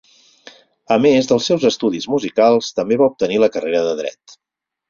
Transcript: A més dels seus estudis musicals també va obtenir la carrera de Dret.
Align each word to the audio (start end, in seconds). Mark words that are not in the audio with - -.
A 0.95 0.97
més 1.05 1.29
dels 1.31 1.49
seus 1.51 1.67
estudis 1.71 2.09
musicals 2.13 2.73
també 2.81 3.01
va 3.03 3.11
obtenir 3.15 3.41
la 3.45 3.51
carrera 3.59 3.85
de 3.91 3.97
Dret. 4.01 4.39